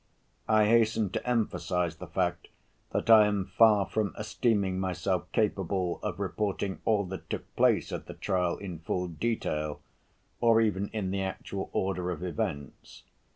[0.47, 2.47] I hasten to emphasize the fact
[2.89, 8.07] that I am far from esteeming myself capable of reporting all that took place at
[8.07, 9.79] the trial in full detail,
[10.39, 13.03] or even in the actual order of events.